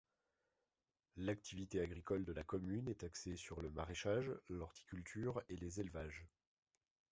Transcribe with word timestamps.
L'activité 1.17 1.79
agricole 1.79 2.25
de 2.25 2.33
la 2.33 2.43
commune 2.43 2.87
est 2.87 3.03
axée 3.03 3.35
sur 3.35 3.61
le 3.61 3.69
maraîchage, 3.69 4.31
l'horticulture 4.49 5.43
et 5.47 5.55
les 5.57 5.79
élevages. 5.79 6.25